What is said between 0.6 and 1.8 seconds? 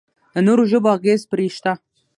ژبو اغېز پرې شته.